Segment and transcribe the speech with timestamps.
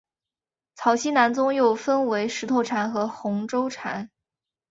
[0.73, 4.09] 曹溪南宗又分为石头禅和洪州禅。